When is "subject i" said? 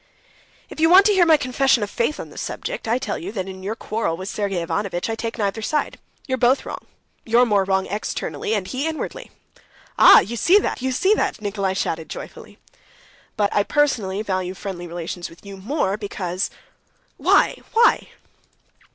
2.39-2.97